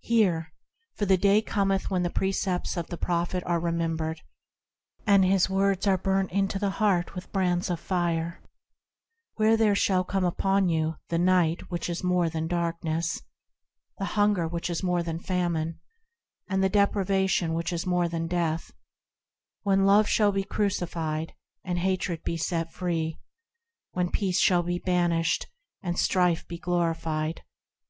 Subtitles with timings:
[0.00, 4.20] Hear,–for the day cometh when the precepts of the prophet are remembered,
[5.06, 8.42] And his words are burnt into the heart with brands of fire,–
[9.36, 13.22] Where there shall come upon you the night which is more than darkness,
[13.96, 15.80] The hunger which is more than famine,
[16.46, 18.70] And the deprivation which is more than death,
[19.62, 21.32] When Love shall be crucified,
[21.64, 23.18] and hatred be set free,
[23.92, 25.46] When peace shall be banished,
[25.80, 27.42] and strife be glorified.